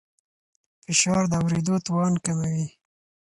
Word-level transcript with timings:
فشار 0.85 1.23
د 1.31 1.33
اورېدو 1.41 1.75
توان 1.85 2.13
کموي. 2.25 2.65